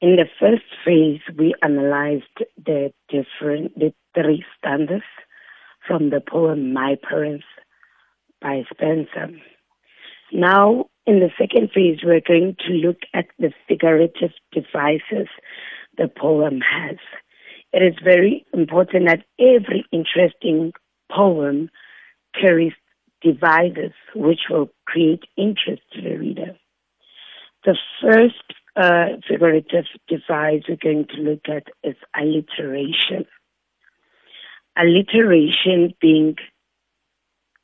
In 0.00 0.16
the 0.16 0.26
first 0.38 0.64
phase, 0.84 1.20
we 1.36 1.54
analyzed 1.62 2.44
the 2.56 2.92
different 3.08 3.76
the 3.78 3.92
three 4.14 4.44
stanzas 4.56 5.02
from 5.86 6.10
the 6.10 6.20
poem 6.20 6.72
My 6.72 6.96
Parents 7.02 7.46
by 8.40 8.62
Spencer. 8.70 9.30
Now, 10.32 10.86
in 11.06 11.20
the 11.20 11.30
second 11.38 11.70
phase, 11.74 11.98
we're 12.04 12.20
going 12.20 12.56
to 12.66 12.74
look 12.74 12.98
at 13.14 13.26
the 13.38 13.52
figurative 13.66 14.32
devices 14.52 15.28
the 15.96 16.08
poem 16.08 16.60
has. 16.60 16.98
It 17.72 17.82
is 17.82 17.98
very 18.02 18.46
important 18.54 19.06
that 19.06 19.24
every 19.38 19.84
interesting 19.90 20.72
poem 21.10 21.70
carries 22.40 22.74
devices 23.22 23.92
which 24.14 24.40
will 24.50 24.70
create 24.86 25.24
interest 25.36 25.82
to 25.92 26.02
the 26.02 26.16
reader. 26.16 26.56
The 27.64 27.76
first 28.00 28.42
uh, 28.76 29.16
figurative 29.28 29.86
device 30.06 30.62
we're 30.68 30.76
going 30.80 31.06
to 31.14 31.20
look 31.20 31.48
at 31.48 31.64
is 31.82 31.96
alliteration. 32.16 33.26
Alliteration 34.76 35.94
being 36.00 36.36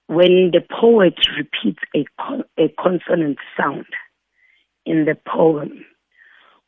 when 0.08 0.50
the 0.52 0.60
poet 0.60 1.14
repeats 1.36 1.82
a, 1.94 2.04
con- 2.20 2.44
a 2.58 2.68
consonant 2.78 3.38
sound 3.56 3.86
in 4.84 5.04
the 5.04 5.16
poem. 5.26 5.84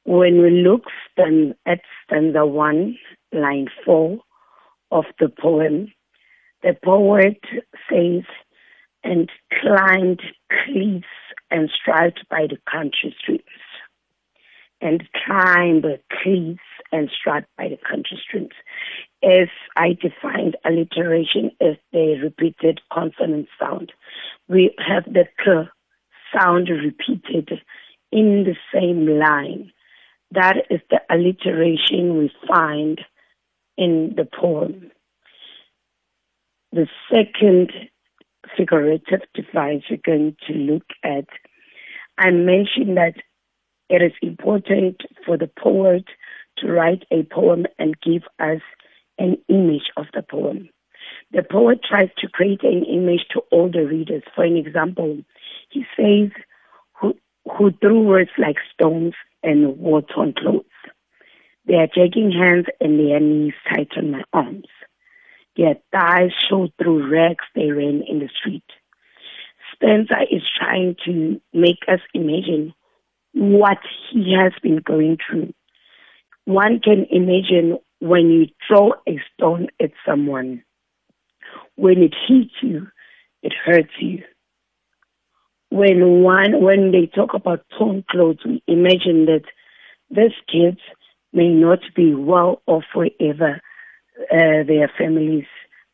When 0.05 0.41
we 0.41 0.51
look 0.63 0.85
stand 1.11 1.55
at 1.67 1.81
stanza 2.05 2.47
one, 2.47 2.97
line 3.33 3.67
four 3.85 4.21
of 4.91 5.05
the 5.19 5.29
poem, 5.29 5.93
the 6.63 6.77
poet 6.83 7.41
says, 7.91 8.23
and 9.07 9.31
climbed 9.61 10.21
cliffs 10.51 11.07
and 11.51 11.71
strived 11.71 12.27
by 12.29 12.47
the 12.49 12.59
country 12.71 13.15
streams. 13.19 13.43
And 14.81 15.09
climbed 15.25 15.87
cliffs 16.11 16.61
and 16.93 17.11
strived 17.19 17.47
by 17.57 17.69
the 17.69 17.79
country 17.89 18.21
streams. 18.23 18.53
As 19.23 19.49
I 19.77 19.95
defined 19.95 20.57
alliteration 20.65 21.51
as 21.61 21.77
the 21.93 22.19
repeated 22.23 22.81
consonant 22.93 23.49
sound, 23.59 23.93
we 24.49 24.75
have 24.87 25.05
the 25.05 25.25
k 25.43 25.69
sound 26.37 26.69
repeated 26.69 27.61
in 28.13 28.45
the 28.45 28.57
same 28.75 29.07
line. 29.07 29.73
That 30.33 30.57
is 30.69 30.81
the 30.91 31.01
alliteration 31.09 32.19
we 32.19 32.31
find 32.47 33.01
in 33.79 34.15
the 34.17 34.25
poem. 34.27 34.91
The 36.73 36.89
second 37.11 37.73
figurative 38.57 39.21
device 39.35 39.83
we're 39.91 39.99
going 40.05 40.37
to 40.47 40.53
look 40.53 40.87
at, 41.03 41.27
I 42.19 42.31
mentioned 42.31 42.97
that 42.97 43.15
it 43.89 44.03
is 44.03 44.13
important 44.23 45.03
for 45.25 45.37
the 45.37 45.51
poet 45.59 46.05
to 46.59 46.73
write 46.73 47.05
a 47.11 47.23
poem 47.25 47.67
and 47.79 48.01
give 48.01 48.23
us 48.41 48.61
an 49.19 49.37
image 49.49 49.91
of 49.97 50.07
the 50.15 50.23
poem. 50.23 50.69
The 51.33 51.43
poet 51.43 51.81
tries 51.89 52.11
to 52.19 52.29
create 52.29 52.63
an 52.63 52.85
image 52.85 53.27
to 53.33 53.41
all 53.51 53.71
the 53.71 53.87
readers. 53.87 54.23
For 54.35 54.45
an 54.45 54.57
example, 54.57 55.19
he 55.71 55.85
says, 55.97 56.31
who, 57.01 57.15
who 57.57 57.73
threw 57.81 58.01
words 58.03 58.31
like 58.39 58.57
stones 58.73 59.15
and 59.43 59.79
wore 59.79 60.03
torn 60.03 60.35
clothes. 60.35 60.65
Their 61.67 61.89
dragging 61.93 62.31
hands 62.33 62.67
and 62.81 62.99
their 62.99 63.21
knees 63.21 63.55
tight 63.69 63.89
on 63.97 64.13
my 64.13 64.23
arms. 64.33 64.67
Their 65.57 65.77
thighs 65.93 66.33
showed 66.49 66.73
through 66.79 67.11
rags 67.11 67.45
they 67.55 67.71
ran 67.71 68.03
in 68.07 68.19
the 68.19 68.29
street. 68.39 68.65
Spencer 69.73 70.23
is 70.31 70.43
trying 70.59 70.97
to 71.05 71.41
make 71.53 71.81
us 71.89 72.01
imagine 72.15 72.75
what 73.33 73.79
he 74.11 74.35
has 74.39 74.53
been 74.63 74.79
going 74.79 75.19
through. 75.27 75.53
One 76.45 76.81
can 76.81 77.07
imagine 77.11 77.79
when 78.01 78.31
you 78.31 78.47
throw 78.67 78.93
a 79.09 79.19
stone 79.35 79.69
at 79.81 79.91
someone, 80.07 80.63
when 81.77 82.03
it 82.03 82.15
hits 82.29 82.55
you, 82.63 82.89
it 83.43 83.53
hurts 83.65 83.93
you. 84.01 84.23
When 85.71 86.23
one, 86.23 86.63
when 86.63 86.93
they 86.93 87.07
talk 87.07 87.35
about 87.35 87.67
torn 87.77 88.05
clothes, 88.11 88.39
we 88.45 88.63
imagine 88.67 89.27
that 89.27 89.45
these 90.11 90.37
kids 90.51 90.79
may 91.33 91.49
not 91.49 91.81
be 91.95 92.15
well 92.15 92.63
off 92.67 92.85
wherever 92.95 93.61
uh, 94.33 94.65
their 94.67 94.91
families 94.99 95.47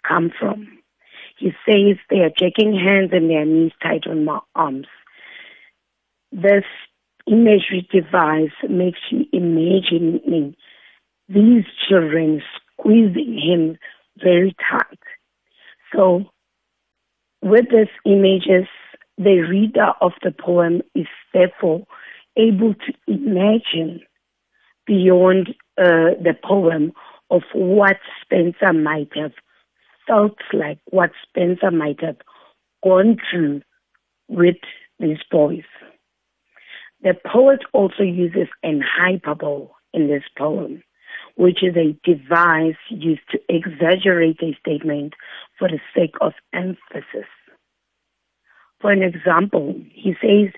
come 0.07 0.31
from. 0.39 0.79
He 1.39 1.53
says 1.67 1.97
they 2.09 2.21
are 2.21 2.31
checking 2.31 2.75
hands 2.75 3.11
and 3.13 3.29
their 3.29 3.45
knees 3.45 3.73
tight 3.83 4.07
on 4.07 4.25
my 4.25 4.41
arms. 4.55 4.87
This 6.31 6.65
imagery 7.27 7.89
device 7.91 8.53
makes 8.69 9.01
you 9.11 9.27
imagining 9.33 10.55
these 11.29 11.65
children 11.89 12.43
squeezing 12.79 13.39
him 13.39 13.79
very 14.23 14.55
tight. 14.71 14.99
So, 15.95 16.27
with 17.43 17.67
these 17.71 17.89
images, 18.07 18.69
the 19.19 19.41
reader 19.41 19.93
of 20.01 20.13
the 20.23 20.33
poem 20.33 20.83
is 20.95 21.07
therefore 21.33 21.87
able 22.37 22.75
to 22.75 22.93
imagine 23.07 24.01
beyond 24.87 25.49
uh, 25.79 26.17
the 26.23 26.35
poem 26.43 26.93
of 27.33 27.43
what 27.55 27.97
Spencer 28.21 28.75
might 28.75 29.11
have 29.17 29.33
felt 30.07 30.37
like, 30.53 30.79
what 30.91 31.11
Spencer 31.27 31.71
might 31.71 32.01
have 32.03 32.19
gone 32.85 33.17
through 33.31 33.63
with 34.29 34.57
these 35.01 35.23
boys. 35.31 35.65
The 37.03 37.15
poet 37.27 37.61
also 37.73 38.03
uses 38.03 38.49
an 38.63 38.83
hyperbole 38.85 39.69
in 39.95 40.09
this 40.09 40.23
poem, 40.37 40.83
which 41.37 41.63
is 41.63 41.75
a 41.75 41.97
device 42.05 42.77
used 42.91 43.29
to 43.31 43.39
exaggerate 43.49 44.41
a 44.43 44.57
statement 44.61 45.15
for 45.59 45.69
the 45.69 45.81
sake 45.97 46.15
of 46.21 46.35
emphasis. 46.53 47.29
For 48.81 48.93
an 48.93 49.03
example, 49.03 49.75
he 49.91 50.15
says, 50.21 50.53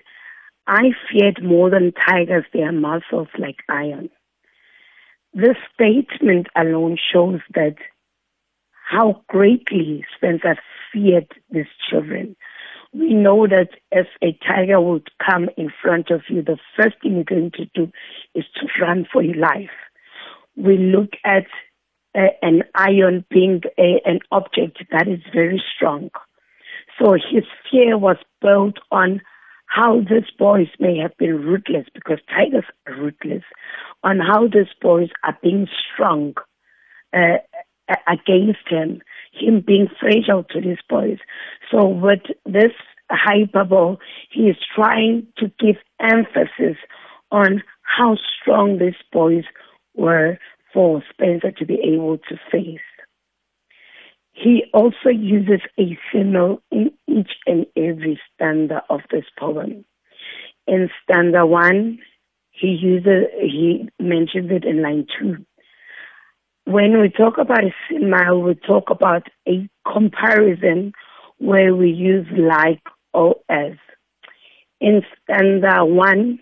I 0.67 0.89
feared 1.09 1.41
more 1.41 1.69
than 1.69 1.93
tigers 1.93 2.45
their 2.53 2.73
muscles 2.73 3.29
like 3.39 3.57
iron. 3.69 4.09
This 5.35 5.57
statement 5.73 6.47
alone 6.55 6.97
shows 7.11 7.41
that 7.53 7.75
how 8.89 9.21
greatly 9.27 10.05
Spencer 10.15 10.55
feared 10.93 11.27
these 11.49 11.65
children. 11.89 12.37
We 12.93 13.13
know 13.13 13.45
that 13.45 13.71
if 13.91 14.07
a 14.23 14.37
tiger 14.47 14.79
would 14.79 15.09
come 15.19 15.49
in 15.57 15.73
front 15.83 16.09
of 16.09 16.21
you, 16.29 16.41
the 16.41 16.57
first 16.77 16.95
thing 17.01 17.15
you're 17.15 17.25
going 17.25 17.51
to 17.55 17.65
do 17.75 17.91
is 18.33 18.45
to 18.55 18.67
run 18.81 19.05
for 19.11 19.21
your 19.21 19.35
life. 19.35 19.75
We 20.55 20.77
look 20.77 21.09
at 21.25 21.47
an 22.13 22.63
iron 22.73 23.25
being 23.29 23.61
an 23.77 24.19
object 24.31 24.85
that 24.89 25.09
is 25.09 25.19
very 25.33 25.61
strong. 25.75 26.11
So 26.97 27.15
his 27.15 27.43
fear 27.69 27.97
was 27.97 28.15
built 28.41 28.77
on 28.89 29.19
how 29.65 29.99
these 29.99 30.31
boys 30.39 30.67
may 30.79 30.97
have 30.99 31.17
been 31.17 31.41
ruthless, 31.41 31.87
because 31.93 32.19
tigers 32.29 32.63
are 32.87 32.93
ruthless, 32.93 33.43
on 34.05 34.19
how 34.19 34.47
these 34.47 34.71
boys 34.81 35.09
are 35.23 35.37
being 35.41 35.67
strong 35.93 36.35
uh, 37.11 37.37
against 38.07 38.67
him, 38.69 39.01
him 39.33 39.63
being 39.65 39.87
fragile 39.99 40.43
to 40.51 40.61
these 40.61 40.83
boys. 40.87 41.17
So 41.71 41.87
with 41.87 42.21
this 42.45 42.71
hyperbole, 43.09 43.97
he 44.31 44.43
is 44.43 44.57
trying 44.73 45.27
to 45.37 45.51
give 45.59 45.75
emphasis 45.99 46.77
on 47.31 47.63
how 47.81 48.15
strong 48.39 48.77
these 48.77 48.93
boys 49.11 49.43
were 49.95 50.37
for 50.73 51.03
Spencer 51.11 51.51
to 51.51 51.65
be 51.65 51.79
able 51.83 52.19
to 52.29 52.35
face. 52.51 52.79
He 54.33 54.65
also 54.73 55.09
uses 55.09 55.61
a 55.79 55.97
simile 56.11 56.61
in 56.69 56.91
each 57.07 57.31
and 57.47 57.65
every 57.77 58.19
stanza 58.33 58.83
of 58.89 58.99
this 59.09 59.23
poem. 59.39 59.85
In 60.67 60.89
stanza 61.03 61.45
one, 61.45 61.99
he 62.59 62.67
uses 62.67 63.25
he 63.41 63.89
mentions 63.99 64.51
it 64.51 64.65
in 64.65 64.81
line 64.81 65.07
two. 65.19 65.45
When 66.65 66.99
we 66.99 67.09
talk 67.09 67.37
about 67.37 67.63
a 67.63 67.73
simile, 67.89 68.41
we 68.41 68.55
talk 68.55 68.89
about 68.89 69.27
a 69.47 69.69
comparison 69.91 70.93
where 71.37 71.75
we 71.75 71.91
use 71.91 72.25
like 72.37 72.81
or 73.13 73.35
as. 73.49 73.73
In 74.81 75.03
stanza 75.23 75.85
one, 75.85 76.39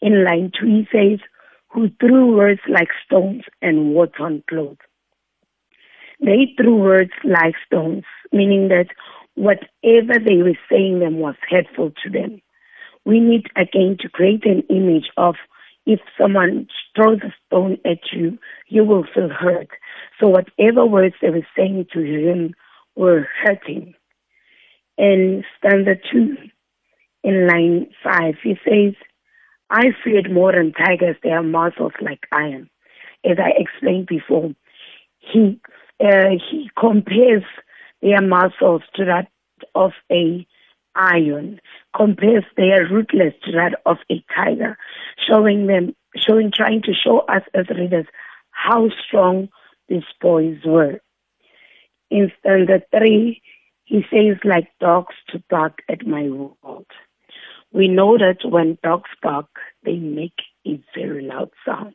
in 0.00 0.24
line 0.24 0.52
two, 0.58 0.66
he 0.66 0.88
says, 0.92 1.20
who 1.68 1.90
threw 2.00 2.36
words 2.36 2.60
like 2.68 2.88
stones 3.04 3.42
and 3.60 3.94
water 3.94 4.22
on 4.22 4.42
clothes. 4.48 4.78
They 6.20 6.54
threw 6.56 6.76
words 6.76 7.10
like 7.24 7.54
stones, 7.66 8.04
meaning 8.32 8.68
that 8.68 8.86
whatever 9.34 10.18
they 10.18 10.36
were 10.36 10.58
saying 10.70 11.00
them 11.00 11.18
was 11.18 11.34
hurtful 11.50 11.92
to 12.02 12.10
them. 12.10 12.40
We 13.06 13.20
need 13.20 13.46
again 13.56 13.96
to 14.00 14.08
create 14.08 14.44
an 14.44 14.64
image 14.68 15.10
of 15.16 15.36
if 15.86 16.00
someone 16.20 16.66
throws 16.94 17.20
a 17.22 17.32
stone 17.46 17.78
at 17.84 18.00
you, 18.12 18.36
you 18.66 18.84
will 18.84 19.04
feel 19.14 19.28
hurt. 19.28 19.68
So 20.20 20.28
whatever 20.28 20.84
words 20.84 21.14
they 21.22 21.30
were 21.30 21.46
saying 21.56 21.86
to 21.92 22.00
him 22.00 22.54
were 22.96 23.28
hurting. 23.42 23.94
And 24.98 25.44
stanza 25.56 25.94
two, 26.10 26.36
in 27.22 27.46
line 27.46 27.86
five, 28.02 28.34
he 28.42 28.58
says, 28.64 28.94
I 29.70 29.86
feared 30.02 30.32
more 30.32 30.52
than 30.52 30.72
tigers, 30.72 31.16
they 31.22 31.28
their 31.28 31.42
muscles 31.44 31.92
like 32.00 32.26
iron. 32.32 32.68
As 33.24 33.38
I 33.38 33.50
explained 33.56 34.06
before, 34.08 34.50
he 35.18 35.60
uh, 36.00 36.30
he 36.50 36.70
compares 36.78 37.42
their 38.02 38.20
muscles 38.20 38.82
to 38.94 39.04
that 39.04 39.28
of 39.74 39.92
a 40.10 40.46
iron, 40.96 41.60
compares 41.94 42.44
their 42.56 42.86
ruthless 42.88 43.34
to 43.44 43.52
that 43.52 43.80
of 43.84 43.98
a 44.10 44.24
tiger, 44.34 44.76
showing 45.28 45.66
them, 45.66 45.94
showing, 46.16 46.50
trying 46.54 46.82
to 46.82 46.92
show 46.94 47.20
us 47.20 47.42
as 47.54 47.68
readers 47.68 48.06
how 48.50 48.88
strong 49.06 49.48
these 49.88 50.02
boys 50.20 50.58
were. 50.64 51.00
In 52.10 52.32
stanza 52.40 52.82
three, 52.96 53.42
he 53.84 54.04
says, 54.10 54.38
like 54.44 54.68
dogs 54.80 55.14
to 55.28 55.42
bark 55.48 55.78
at 55.88 56.06
my 56.06 56.28
world. 56.28 56.86
We 57.72 57.88
know 57.88 58.16
that 58.18 58.38
when 58.44 58.78
dogs 58.82 59.10
bark, 59.22 59.48
they 59.84 59.96
make 59.96 60.38
a 60.66 60.80
very 60.94 61.24
loud 61.24 61.50
sound. 61.64 61.94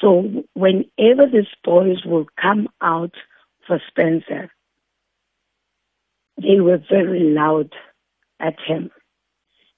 So 0.00 0.44
whenever 0.54 1.26
these 1.30 1.52
boys 1.64 2.04
will 2.04 2.26
come 2.40 2.68
out 2.80 3.14
for 3.66 3.80
Spencer, 3.88 4.50
they 6.40 6.60
were 6.60 6.78
very 6.88 7.20
loud 7.20 7.74
at 8.40 8.56
him. 8.66 8.90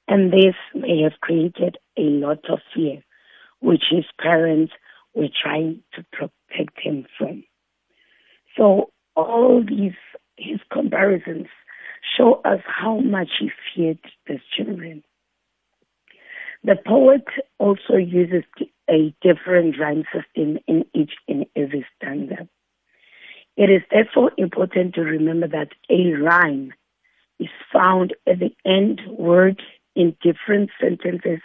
And 0.09 0.33
this 0.33 0.55
may 0.75 1.03
have 1.03 1.21
created 1.21 1.79
a 1.97 2.03
lot 2.03 2.49
of 2.51 2.61
fear, 2.75 3.03
which 3.61 3.85
his 3.91 4.05
parents 4.21 4.73
were 5.15 5.29
trying 5.43 5.83
to 5.95 6.05
protect 6.13 6.81
him 6.81 7.07
from. 7.17 7.45
So 8.57 8.91
all 9.17 9.63
these, 9.67 9.95
his 10.37 10.61
comparisons 10.73 11.47
show 12.17 12.41
us 12.45 12.61
how 12.67 12.99
much 12.99 13.29
he 13.39 13.51
feared 13.75 13.99
these 14.27 14.41
children. 14.57 15.05
The 16.65 16.77
poet 16.87 17.25
also 17.59 17.97
uses 17.97 18.45
a 18.91 19.15
different 19.23 19.79
rhyme 19.79 20.05
system 20.13 20.59
in 20.67 20.85
each 20.95 21.13
and 21.29 21.47
every 21.57 21.87
stanza. 21.97 22.49
It 23.57 23.71
is 23.71 23.83
therefore 23.91 24.33
important 24.37 24.95
to 24.95 25.03
remember 25.03 25.49
that 25.49 25.69
a 25.89 26.13
rhyme 26.15 26.73
is 27.41 27.49
found 27.73 28.15
at 28.29 28.39
the 28.39 28.55
end 28.65 29.01
word 29.09 29.61
in 29.97 30.15
different 30.23 30.71
sentences 30.81 31.41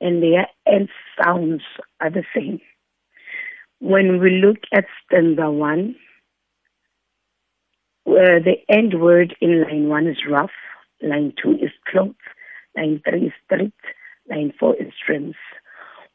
and 0.00 0.22
their 0.22 0.46
end 0.66 0.88
sounds 1.22 1.62
are 2.00 2.10
the 2.10 2.24
same. 2.34 2.60
When 3.78 4.20
we 4.20 4.42
look 4.42 4.58
at 4.72 4.86
stanza 5.04 5.50
one, 5.50 5.96
where 8.04 8.40
the 8.40 8.56
end 8.68 9.00
word 9.00 9.36
in 9.40 9.62
line 9.62 9.88
one 9.88 10.06
is 10.06 10.18
rough, 10.28 10.50
line 11.02 11.32
two 11.42 11.52
is 11.52 11.72
clothes, 11.90 12.14
line 12.76 13.00
three 13.08 13.26
is 13.26 13.32
street, 13.44 13.74
line 14.30 14.52
four 14.58 14.74
is 14.76 14.92
trims. 15.04 15.34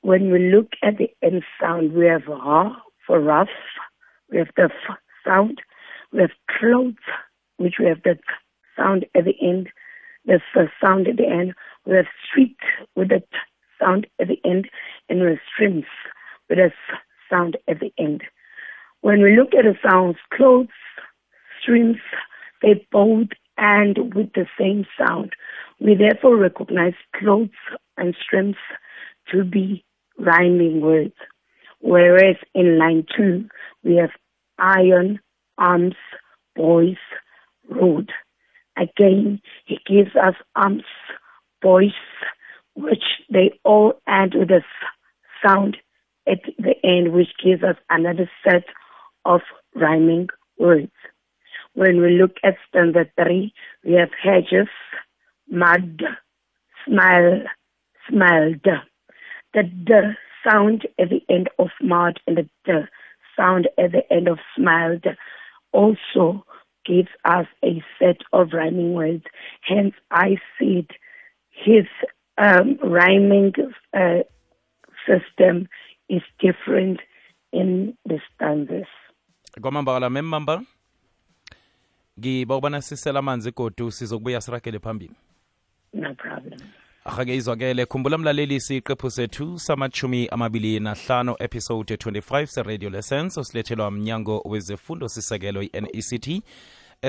When 0.02 0.32
we 0.32 0.52
look 0.52 0.70
at 0.84 0.98
the 0.98 1.10
end 1.22 1.44
sound, 1.60 1.94
we 1.94 2.08
have 2.08 2.24
ha 2.24 2.82
for 3.06 3.20
rough, 3.20 3.50
we 4.32 4.38
have 4.38 4.50
the 4.56 4.64
f 4.64 4.98
sound, 5.26 5.62
we 6.12 6.22
have 6.22 6.32
clothes, 6.60 6.96
which 7.58 7.76
we 7.80 7.86
have 7.86 8.02
the 8.04 8.18
sound 8.82 9.06
at 9.16 9.26
the 9.26 9.36
end, 9.42 9.70
the 10.26 10.40
f 10.56 10.70
sound 10.82 11.08
at 11.08 11.18
the 11.18 11.28
end, 11.28 11.54
we 11.86 11.96
have 11.96 12.06
street 12.28 12.58
with 12.96 13.10
the 13.10 13.22
sound 13.80 14.08
at 14.20 14.28
the 14.28 14.40
end, 14.46 14.70
and 15.10 15.22
we 15.22 15.28
have 15.28 15.40
trims 15.58 15.86
with 16.50 16.60
a 16.60 16.66
s 16.66 16.72
sound 17.30 17.58
at 17.68 17.80
the 17.80 17.94
end. 17.98 18.22
When 19.02 19.22
we 19.22 19.36
look 19.36 19.54
at 19.54 19.66
the 19.66 19.76
sounds, 19.88 20.18
clothes, 20.34 20.68
streams, 21.62 21.98
they 22.62 22.86
both 22.92 23.30
end 23.58 24.14
with 24.16 24.34
the 24.34 24.46
same 24.60 24.86
sound. 24.98 25.32
We 25.80 25.96
therefore 25.96 26.38
recognize 26.38 26.94
clothes 27.16 27.50
and 27.98 28.16
streams 28.24 28.58
to 29.32 29.44
be 29.44 29.84
rhyming 30.20 30.82
words. 30.82 31.16
Whereas 31.80 32.36
in 32.54 32.78
line 32.78 33.06
two, 33.16 33.50
we 33.84 33.96
have 33.96 34.12
iron, 34.60 35.20
arms, 35.58 35.96
boys, 36.56 36.98
road. 37.70 38.12
Again, 38.78 39.42
he 39.66 39.80
gives 39.86 40.16
us 40.16 40.36
arms, 40.56 40.84
boys, 41.62 41.92
which 42.76 43.04
they 43.30 43.60
all 43.64 43.94
end 44.08 44.34
with 44.36 44.50
a 44.50 44.62
sound 45.46 45.78
at 46.28 46.40
the 46.58 46.76
end, 46.84 47.14
which 47.14 47.30
gives 47.44 47.64
us 47.64 47.76
another 47.90 48.30
set 48.44 48.64
of 49.26 49.42
rhyming 49.76 50.30
words. 50.58 50.92
When 51.74 52.02
we 52.02 52.18
look 52.20 52.38
at 52.44 52.56
stanza 52.68 53.06
three, 53.16 53.54
we 53.86 53.94
have 53.94 54.10
hedges, 54.22 54.68
mud, 55.50 56.04
smile, 56.86 57.42
smiled. 58.10 58.66
The 59.54 59.64
d 59.64 59.94
sound 60.48 60.88
at 61.00 61.10
the 61.10 61.22
end 61.30 61.50
of 61.60 61.70
mud 61.82 62.20
and 62.28 62.38
the 62.38 62.50
d 62.66 62.72
sound 63.36 63.68
at 63.78 63.92
the 63.92 64.12
end 64.12 64.28
of 64.28 64.40
smiled 64.56 65.06
also 65.72 66.46
gives 66.86 67.10
us 67.26 67.48
a 67.64 67.84
set 68.00 68.18
of 68.34 68.54
rhyming 68.54 68.94
words. 68.94 69.24
Hence, 69.62 69.94
I 70.12 70.38
said 70.60 70.88
his 71.50 71.86
um, 72.38 72.78
rhyming 72.84 73.54
uh, 73.94 74.24
system 75.08 75.68
is 76.10 76.22
different 76.40 77.00
in 77.52 77.94
the 78.06 78.20
stanzas. 78.36 78.88
kwamambala 79.62 80.10
memamba 80.10 80.62
ngiba 82.20 82.56
ubana 82.56 82.82
sisela 82.82 83.20
amanzi 83.20 83.52
godu 83.52 83.92
sizokubuya 83.92 84.42
sirakele 84.42 84.80
phambili 84.80 85.14
No 85.94 86.14
problem. 86.16 86.60
Ahake 87.06 87.36
izwakele 87.36 87.86
khumbula 87.86 88.18
mlaleli 88.18 88.60
siqephu 88.60 89.12
sethu 89.12 89.60
samachumi 89.60 90.28
amabili 90.28 90.80
nahlanu 90.80 91.36
episode 91.40 91.96
25 91.96 92.46
seradio 92.46 92.90
lessons 92.90 93.38
osilethelwa 93.38 93.92
mnyango 93.92 94.42
wezefundo 94.46 95.10
sisekelo 95.10 95.62
i-nect 95.62 96.42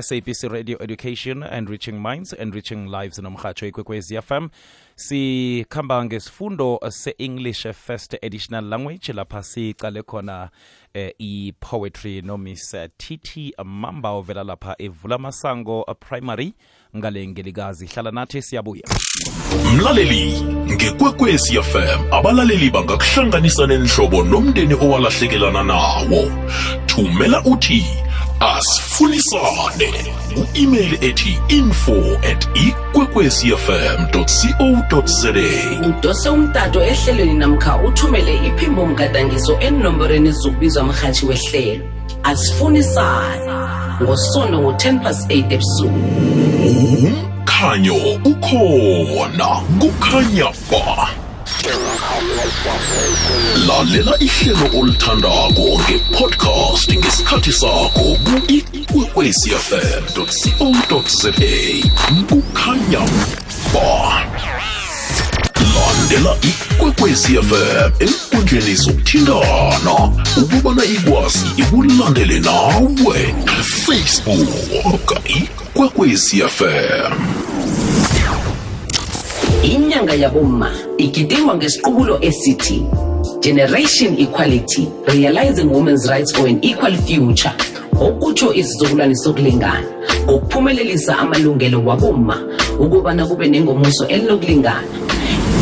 sabc 0.00 0.48
radio 0.48 0.78
education 0.80 1.42
and 1.42 1.68
reaching 1.68 1.92
minds 1.92 2.32
and 2.32 2.54
reaching 2.54 2.86
lives 2.86 3.18
nomhatsho 3.18 3.66
ikwekwez 3.66 4.12
fm 4.12 4.48
sikhamba 4.94 6.04
ngesifundo 6.04 6.80
se-english 6.88 7.66
first 7.72 8.14
additional 8.24 8.64
language 8.64 9.12
lapha 9.12 9.42
sicale 9.42 10.02
khona 10.02 10.50
eh, 10.94 11.14
i-poetry 11.18 12.22
nomis 12.22 12.76
tt 12.96 13.54
mamba 13.64 14.10
ovela 14.10 14.44
lapha 14.44 14.74
evula 14.78 15.18
masango 15.18 15.84
primary 16.00 16.54
ngale 16.96 17.28
ngelikazi. 17.28 17.86
Hlala 17.86 18.10
nathi 18.10 18.42
siyabuya. 18.42 18.82
Mlaleli 19.76 20.40
ngekwekwezi 20.42 21.62
fm 21.62 22.12
abalaleli 22.12 22.70
bangakuhlanganisa 22.70 23.66
nenhlobo 23.66 24.22
nomndeni 24.22 24.74
owalahlekelana 24.74 25.62
nawo. 25.64 26.32
Thumela 26.86 27.44
uthi 27.44 27.84
asifunisane 28.42 29.92
ku-email 30.34 30.98
ethi 31.00 31.38
info 31.48 31.94
at 32.32 32.48
ikwekwecfm 32.54 34.06
co 34.12 35.02
za 35.06 35.32
udose 35.88 36.28
umtato 36.28 36.84
ehlelweni 36.84 37.34
namkha 37.34 37.76
uthumele 37.76 38.46
iphimbo 38.46 38.86
mgadangiso 38.86 39.58
enomborweni 39.60 40.28
ezokubizwa 40.28 40.84
mrhatshi 40.84 41.26
wehlelo. 41.26 41.84
Asifunisane 42.22 43.52
ngosondo 44.02 44.58
ngo-10 44.60 45.00
plus 45.00 45.26
8 45.26 45.52
ebusuku. 45.52 46.00
Umkhanyo 46.68 47.96
ukhona. 48.24 49.48
Kukhanya 49.80 50.48
ba 50.70 51.21
lalela 53.66 54.14
ihlelo 54.20 54.66
olithandako 54.80 55.80
ngepodcast 55.82 56.90
ngesikhathi 56.94 57.52
sakho 57.52 58.16
ku-ikwekwecfm 58.24 60.02
co 60.14 60.26
za 61.08 61.32
kukhanya 62.28 63.02
ba. 63.74 63.88
Landela 65.74 66.36
ikwekwecfm 66.42 67.90
enkundleni 68.00 68.74
zokuthintana 68.74 69.94
ukubana 70.36 70.84
ikwazi 70.84 71.46
ikulandele 71.56 72.40
nawe. 72.40 73.34
Facebook 73.86 74.48
ikwekwecfm 75.24 77.12
inyanga 79.62 80.14
yabomma 80.14 80.70
igidingwa 80.98 81.56
ngesiqubulo 81.56 82.18
esithi 82.20 82.86
generation 83.40 84.18
equality 84.18 84.88
realizing 85.06 85.64
women's 85.64 86.08
rights 86.10 86.32
for 86.36 86.48
an 86.48 86.58
equal 86.62 86.96
future 86.96 87.52
okutsho 88.00 88.54
isizukulwane 88.54 89.16
sokulingana 89.16 89.86
ngokuphumelelisa 90.24 91.18
amalungelo 91.18 91.84
wabomma 91.84 92.38
ukubana 92.78 93.26
kube 93.26 93.48
nengomuso 93.48 94.06
elinokulingana 94.06 94.82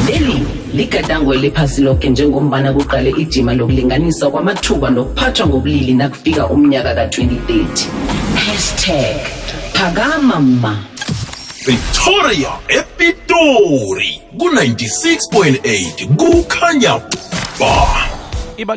leli 0.06 0.46
ligadango 0.74 1.34
eliphasi 1.34 1.82
lonke 1.82 2.08
njengombana 2.10 2.72
kuqale 2.72 3.10
ijima 3.10 3.54
lokulinganisa 3.54 4.30
kwamathuba 4.30 4.90
nokuphathwa 4.90 5.46
ngobulili 5.46 5.94
nakufika 5.94 6.46
umnyaka 6.46 6.94
ka-2030 6.94 7.86
hashtag 8.34 9.16
phakama 9.72 10.40
ma 10.40 10.89
victoria 11.64 12.52
epitori 12.68 14.22
ku-96.8 14.38 16.16
kukhanya 16.16 16.98
ba 17.60 18.10
iba 18.56 18.76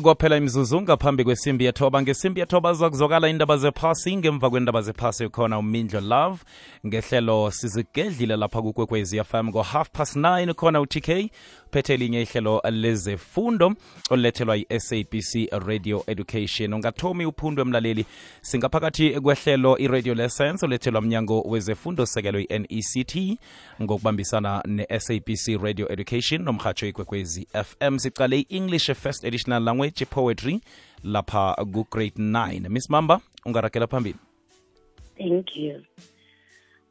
kwaphela 0.00 0.36
imzuzu 0.36 0.82
ngaphambi 0.82 1.24
kwesimbi 1.24 1.64
yethoba. 1.64 2.02
Ngesimbi 2.02 2.40
yethoba 2.40 2.74
zakuzokala 2.74 3.28
indaba 3.28 3.56
zephasi 3.56 4.16
ngemva 4.16 4.50
kwendaba 4.50 4.82
zephasi 4.82 5.28
khona 5.28 5.58
umindlo 5.58 6.00
love. 6.00 6.38
Ngehlelo 6.86 7.50
sizigedlile 7.50 8.36
lapha 8.36 8.62
kukwekwezi 8.62 9.24
fm 9.24 9.48
ngo-half 9.48 9.90
past 9.92 10.16
9 10.16 10.54
khona 10.54 10.80
utk 10.80 11.30
phethe 11.72 11.94
elinye 11.94 12.22
ihlelo 12.22 12.62
lezefundo 12.70 13.74
olulethelwa 14.10 14.56
yi-sabc 14.56 15.48
radio 15.66 16.04
education. 16.06 16.72
Ungathomi 16.72 17.26
uphundwe 17.26 17.64
mlaleli 17.64 18.06
singaphakathi 18.40 19.20
kwehlelo 19.20 19.78
i-radio 19.78 20.14
lessons 20.14 20.62
olethelwa 20.62 21.00
mnyango 21.00 21.40
wezefundo 21.40 22.06
sekelo 22.06 22.38
yi-nect 22.38 23.38
ngokubambisana 23.82 24.62
ne-sabc 24.66 25.62
radio 25.62 25.92
education 25.92 26.42
nomhatsho 26.42 26.86
ikwekwezi 26.86 27.48
fm 27.64 27.98
sicale 27.98 28.38
i-english 28.38 28.92
first 28.92 29.24
additional 29.24 29.62
language 29.62 30.04
poetry 30.04 30.60
lapha 31.04 31.54
ku-grade 31.72 32.22
9 32.22 32.68
miss 32.68 32.90
mamba 32.90 33.20
ungarakela 33.46 33.86
phambili. 33.86 34.16
Thank 35.18 35.56
you. 35.56 35.82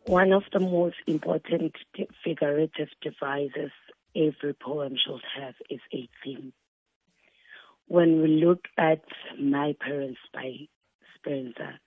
One 0.08 0.36
of 0.36 0.44
the 0.52 0.60
most 0.60 0.98
important 1.08 1.74
figurative 2.24 2.89
devices 3.02 3.72
every 4.15 4.54
poem 4.54 4.95
should 4.95 5.21
have 5.39 5.56
is 5.69 5.80
a 5.93 6.10
theme. 6.24 6.54
When 7.88 8.21
we 8.21 8.28
look 8.28 8.65
at 8.78 9.04
My 9.39 9.76
Parents 9.80 10.19
by 10.34 10.67
Spencer, 11.15 11.80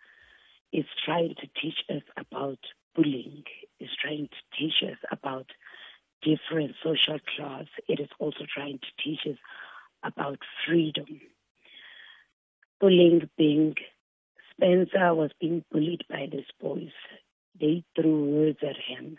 it's 0.72 0.88
trying 1.04 1.34
to 1.40 1.46
teach 1.60 1.78
us 1.88 2.02
about 2.16 2.58
bullying, 2.94 3.44
it's 3.80 3.94
trying 4.00 4.28
to 4.28 4.58
teach 4.58 4.82
us 4.82 4.98
about 5.10 5.46
different 6.22 6.72
social 6.82 7.18
class, 7.36 7.66
it 7.88 8.00
is 8.00 8.08
also 8.18 8.44
trying 8.52 8.78
to 8.78 9.02
teach 9.02 9.20
us 9.26 9.38
about 10.02 10.38
freedom. 10.66 11.20
Bullying 12.80 13.28
being 13.36 13.74
Spencer 14.56 15.14
was 15.14 15.30
being 15.40 15.64
bullied 15.70 16.04
by 16.08 16.28
these 16.30 16.44
boys. 16.60 16.92
They 17.60 17.84
threw 17.96 18.24
words 18.24 18.58
at 18.62 18.76
him. 18.76 19.18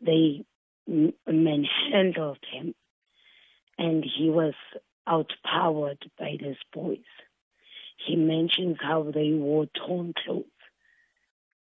They 0.00 0.44
manhandled 0.86 2.38
him. 2.52 2.74
And 3.78 4.04
he 4.04 4.30
was 4.30 4.54
outpowered 5.08 6.10
by 6.18 6.36
these 6.40 6.56
boys. 6.72 6.98
He 8.06 8.16
mentions 8.16 8.78
how 8.80 9.10
they 9.14 9.32
wore 9.32 9.66
torn 9.66 10.14
clothes. 10.24 10.44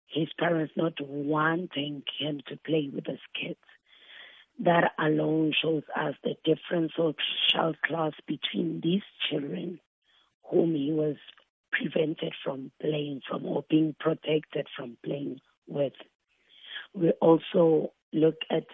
His 0.07 0.29
parents 0.39 0.75
not 0.77 0.95
wanting 1.01 2.03
him 2.19 2.41
to 2.49 2.57
play 2.57 2.91
with 2.93 3.07
his 3.07 3.19
kids. 3.41 3.59
That 4.61 4.93
alone 4.99 5.53
shows 5.61 5.83
us 5.97 6.15
the 6.23 6.37
different 6.45 6.93
social 6.97 7.75
class 7.85 8.13
between 8.27 8.81
these 8.81 9.03
children 9.29 9.81
whom 10.49 10.75
he 10.75 10.93
was 10.93 11.17
prevented 11.73 12.33
from 12.45 12.71
playing 12.81 13.23
from 13.29 13.45
or 13.47 13.65
being 13.69 13.97
protected 13.99 14.69
from 14.77 14.97
playing 15.05 15.41
with. 15.67 15.95
We 16.95 17.11
also 17.21 17.93
look 18.13 18.37
at 18.51 18.67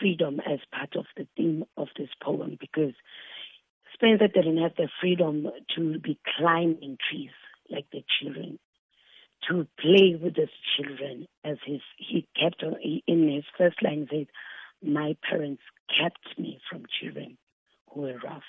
freedom 0.00 0.40
as 0.40 0.58
part 0.72 0.96
of 0.96 1.06
the 1.16 1.26
theme 1.36 1.64
of 1.76 1.88
this 1.96 2.08
poem 2.22 2.56
because 2.60 2.94
Spencer 3.94 4.28
didn't 4.28 4.58
have 4.58 4.74
the 4.76 4.88
freedom 5.00 5.48
to 5.76 5.98
be 5.98 6.18
climbing 6.36 6.98
trees 7.10 7.30
like 7.70 7.86
the 7.92 8.04
children, 8.20 8.58
to 9.48 9.66
play 9.80 10.18
with 10.20 10.36
his 10.36 10.50
children 10.76 11.26
as 11.44 11.56
his 11.64 11.80
he 11.98 12.26
kept 12.38 12.62
in 12.62 13.28
his 13.28 13.44
first 13.56 13.82
line 13.82 14.06
said, 14.10 14.26
My 14.82 15.16
parents 15.28 15.62
kept 15.88 16.38
me 16.38 16.60
from 16.70 16.84
children 17.00 17.38
who 17.90 18.02
were 18.02 18.18
rough 18.24 18.42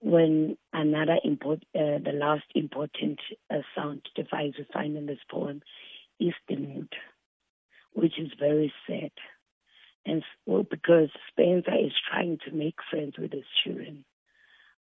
when 0.00 0.56
another 0.72 1.18
import, 1.24 1.64
uh, 1.74 1.98
the 2.04 2.12
last 2.14 2.44
important 2.54 3.18
uh, 3.50 3.58
sound 3.74 4.02
device 4.14 4.52
we 4.58 4.66
find 4.72 4.96
in 4.96 5.06
this 5.06 5.18
poem 5.30 5.60
is 6.20 6.34
the 6.48 6.56
mood, 6.56 6.92
which 7.92 8.18
is 8.18 8.30
very 8.38 8.72
sad. 8.86 9.10
And 10.08 10.24
well, 10.46 10.62
because 10.62 11.10
Spencer 11.30 11.74
is 11.78 11.92
trying 12.10 12.38
to 12.46 12.50
make 12.50 12.76
friends 12.90 13.18
with 13.18 13.30
his 13.30 13.44
children, 13.62 14.06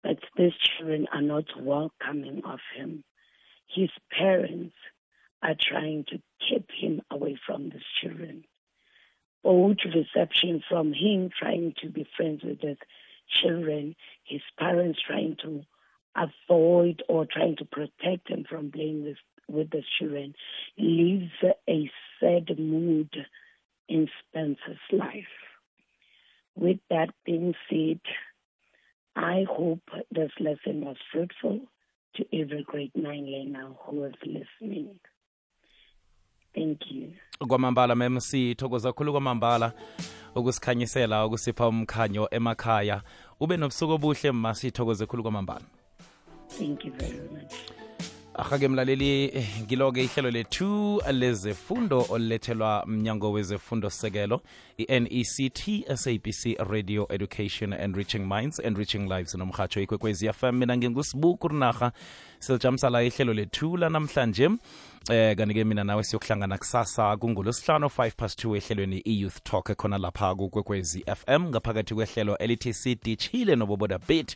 but 0.01 0.19
these 0.37 0.53
children 0.55 1.07
are 1.11 1.21
not 1.21 1.43
welcoming 1.61 2.43
of 2.45 2.59
him. 2.73 3.03
His 3.67 3.89
parents 4.17 4.75
are 5.43 5.55
trying 5.59 6.05
to 6.11 6.21
keep 6.47 6.69
him 6.71 7.01
away 7.11 7.37
from 7.45 7.63
these 7.69 7.81
children. 8.01 8.45
Both 9.43 9.77
reception 9.93 10.63
from 10.69 10.93
him 10.93 11.29
trying 11.37 11.73
to 11.81 11.89
be 11.89 12.07
friends 12.15 12.43
with 12.43 12.61
his 12.61 12.77
children, 13.27 13.97
his 14.23 14.41
parents 14.57 14.99
trying 15.05 15.35
to 15.41 15.63
avoid 16.15 17.03
or 17.09 17.25
trying 17.25 17.57
to 17.57 17.65
protect 17.65 18.29
him 18.29 18.45
from 18.49 18.71
playing 18.71 19.03
with, 19.03 19.17
with 19.49 19.71
the 19.71 19.83
children, 19.99 20.35
leaves 20.77 21.31
a 21.67 21.91
sad 22.21 22.57
mood 22.57 23.13
in 23.87 24.07
Spencer's 24.19 24.79
life. 24.91 25.33
With 26.55 26.79
that 26.89 27.09
being 27.25 27.53
said, 27.69 27.99
I 29.15 29.45
hope 29.49 29.81
this 30.11 30.31
lesson 30.39 30.85
was 30.85 30.97
fruitful 31.11 31.59
to 32.15 32.25
every 32.33 32.63
grade 32.63 32.91
nine 32.95 33.25
learner 33.31 33.69
who 33.85 34.03
is 34.05 34.13
listening. 34.25 34.99
Thank 36.55 36.79
you. 36.91 37.13
kwamambala 37.47 37.95
mem 37.95 38.19
sithokoza 38.19 38.89
kakhulu 38.89 39.11
kwamambala 39.11 39.73
ukusikhanyisela 40.35 41.25
ukusipha 41.25 41.67
umkhanyo 41.67 42.27
emakhaya 42.31 43.01
ube 43.39 43.57
nobusuku 43.57 43.93
obuhle 43.93 44.31
ma 44.31 44.55
sithokoze 44.55 45.05
kakhulu 45.05 45.23
kwamambala 45.23 45.65
Thank 46.49 46.85
you 46.85 46.91
very 46.93 47.19
much. 47.29 47.53
Ahake 48.37 48.67
mlaleli 48.67 49.25
eh, 49.25 49.61
ngilo-ke 49.61 50.03
ihlelo 50.03 50.31
lethu 50.31 51.01
lezefundo 51.11 52.05
olulethelwa 52.09 52.83
mnyango 52.87 53.31
wezefundo 53.31 53.89
sekelo 53.89 54.41
i-nect 54.77 55.69
sabc 55.95 56.57
radio 56.69 57.07
education 57.09 57.73
and 57.73 57.95
reaching 57.95 58.19
minds 58.19 58.59
and 58.59 58.77
reaching 58.77 59.09
lives 59.09 59.35
nomhatsho 59.35 59.81
ikwekwezi 59.81 60.33
fm 60.33 60.51
mina 60.51 60.77
ngingusibuku 60.77 61.47
rinarha 61.47 61.91
silijamisa 62.39 62.89
la 62.89 63.03
ihlelo 63.03 63.33
lethu 63.33 63.77
lanamhlanje. 63.77 64.49
Eh 65.09 65.35
kanti-ke 65.37 65.63
mina 65.63 65.83
nawe 65.83 66.03
siyokuhlangana 66.03 66.57
kusasa 66.57 67.17
kungolosihlanu 67.17 67.87
5 67.87 68.11
past 68.17 68.45
2 68.45 68.55
ehlelweni 68.55 68.97
i-youth 68.97 69.43
talk 69.43 69.75
khona 69.77 69.97
lapha 69.97 70.35
kukwekwezi 70.35 71.05
fm 71.15 71.43
ngaphakathi 71.43 71.95
kwehlelo 71.95 72.37
elithi 72.37 72.73
sidishile 72.73 73.55
noboboda 73.55 73.99
bit 74.07 74.35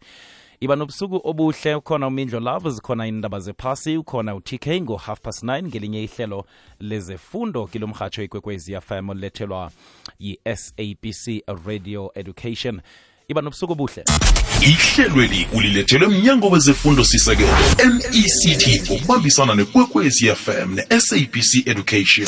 iba 0.61 0.75
nobusuku 0.75 1.21
obuhle 1.23 1.75
ukhona 1.75 2.07
umindlo 2.07 2.39
love 2.39 2.69
zikhona 2.69 3.07
indaba 3.07 3.39
zephasi 3.39 3.97
ukhona 3.97 4.35
utk 4.35 4.67
ngo-half 4.67 5.21
past 5.21 5.43
9 5.43 5.63
ngelinye 5.63 6.03
ihlelo 6.03 6.45
lezefundo 6.79 7.67
kilomrhatsho 7.67 8.23
ikwekwezi 8.23 8.81
fm 8.81 9.09
olethelwa 9.09 9.71
yi-sabc 10.19 11.43
radio 11.65 12.11
education. 12.15 12.81
Iba 13.27 13.41
nobusuku 13.41 13.73
obuhle. 13.73 14.03
Ihlelweli 14.61 15.47
ulilethelwe 15.53 16.07
mnyango 16.07 16.49
wezefundo 16.49 17.03
sisekelo 17.03 17.49
mect 17.93 18.87
ngokubambisana 18.87 19.55
nekwekwezi 19.55 20.35
fm 20.35 20.75
ne-sabc 20.75 21.67
education 21.67 22.27